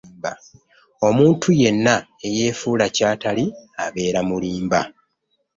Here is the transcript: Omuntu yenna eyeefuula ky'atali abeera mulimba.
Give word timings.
Omuntu 1.07 1.47
yenna 1.61 1.95
eyeefuula 2.27 2.85
ky'atali 2.95 3.45
abeera 3.83 4.19
mulimba. 4.29 4.81